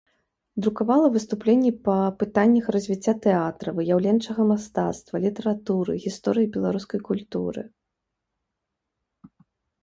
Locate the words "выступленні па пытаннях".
1.15-2.65